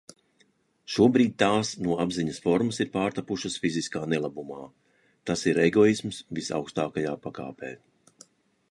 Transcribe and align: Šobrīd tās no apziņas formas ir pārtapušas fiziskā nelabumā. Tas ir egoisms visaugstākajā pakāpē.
Šobrīd 0.93 1.35
tās 1.43 1.73
no 1.87 1.97
apziņas 2.05 2.39
formas 2.45 2.81
ir 2.85 2.89
pārtapušas 2.95 3.59
fiziskā 3.67 4.03
nelabumā. 4.15 4.59
Tas 5.31 5.47
ir 5.53 5.63
egoisms 5.69 6.25
visaugstākajā 6.41 7.15
pakāpē. 7.29 7.73